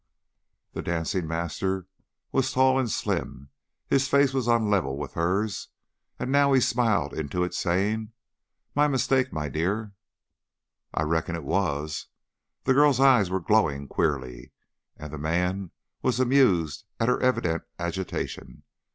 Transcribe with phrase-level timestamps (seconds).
[0.73, 1.85] The dancing master
[2.31, 3.49] was tall and slim,
[3.87, 5.67] his face was on a level with hers,
[6.17, 8.11] and now he smiled into it, saying,
[8.73, 9.93] "My mistake, my dear."
[10.91, 12.07] "I reckon it was."
[12.63, 14.53] The girl's eyes were glowing queerly,
[14.97, 15.69] and the man
[16.01, 18.63] was amused at her evident agitation.